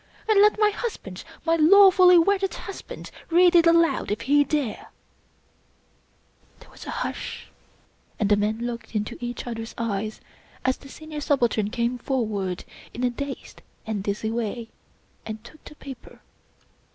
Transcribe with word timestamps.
And 0.27 0.41
let 0.41 0.57
my 0.57 0.71
husband— 0.71 1.23
^my 1.45 1.57
lawfully 1.59 2.17
wedded 2.17 2.55
husband— 2.55 3.11
read 3.29 3.53
it 3.55 3.67
aloud— 3.67 4.09
if 4.11 4.21
he 4.21 4.43
dare!" 4.43 4.87
There 6.59 6.71
was 6.71 6.87
a 6.87 7.01
hush, 7.05 7.49
and 8.19 8.27
the 8.27 8.35
men 8.35 8.61
looked 8.65 8.95
into 8.95 9.15
each 9.23 9.45
other's 9.45 9.75
eyes 9.77 10.19
as 10.65 10.77
the 10.77 10.89
Senior 10.89 11.21
Subaltern 11.21 11.69
came 11.69 11.99
forward 11.99 12.63
in 12.95 13.03
a 13.03 13.11
dazed 13.11 13.61
and 13.85 14.01
dizzy 14.03 14.31
way, 14.31 14.69
and 15.23 15.43
took 15.43 15.63
the 15.65 15.75
paper. 15.75 16.19